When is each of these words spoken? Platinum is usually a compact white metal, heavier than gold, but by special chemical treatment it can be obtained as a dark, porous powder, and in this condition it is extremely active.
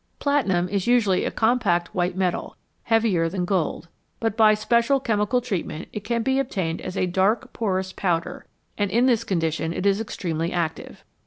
Platinum 0.17 0.67
is 0.67 0.87
usually 0.87 1.25
a 1.25 1.29
compact 1.29 1.93
white 1.93 2.17
metal, 2.17 2.55
heavier 2.85 3.29
than 3.29 3.45
gold, 3.45 3.87
but 4.19 4.35
by 4.35 4.55
special 4.55 4.99
chemical 4.99 5.41
treatment 5.41 5.89
it 5.93 5.99
can 6.03 6.23
be 6.23 6.39
obtained 6.39 6.81
as 6.81 6.97
a 6.97 7.05
dark, 7.05 7.53
porous 7.53 7.93
powder, 7.93 8.47
and 8.79 8.89
in 8.89 9.05
this 9.05 9.23
condition 9.23 9.71
it 9.71 9.85
is 9.85 10.01
extremely 10.01 10.51
active. 10.51 11.03